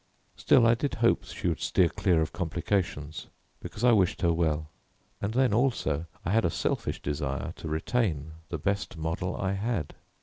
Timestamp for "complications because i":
2.33-3.91